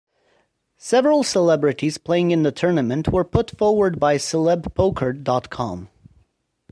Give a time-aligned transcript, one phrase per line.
[0.79, 5.89] Several celebrities playing in the tournament were put forward by celebpoker dot com.